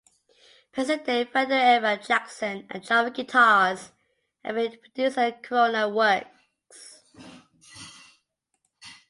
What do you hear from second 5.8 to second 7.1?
works.